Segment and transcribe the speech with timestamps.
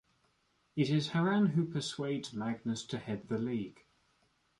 [0.75, 3.83] It is Harran who persuades Magnus to head the League.